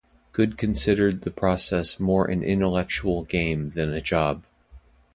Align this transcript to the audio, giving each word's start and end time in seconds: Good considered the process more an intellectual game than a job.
Good 0.31 0.57
considered 0.57 1.21
the 1.21 1.29
process 1.29 1.99
more 1.99 2.25
an 2.25 2.41
intellectual 2.41 3.21
game 3.23 3.69
than 3.69 3.93
a 3.93 4.01
job. 4.01 4.43